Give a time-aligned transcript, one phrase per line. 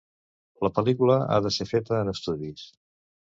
[0.67, 2.65] La pel·lícula ha de ser feta en estudis.